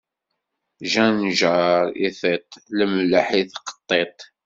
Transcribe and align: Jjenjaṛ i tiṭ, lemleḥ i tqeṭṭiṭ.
Jjenjaṛ 0.91 1.83
i 2.05 2.09
tiṭ, 2.19 2.49
lemleḥ 2.77 3.27
i 3.41 3.43
tqeṭṭiṭ. 3.45 4.19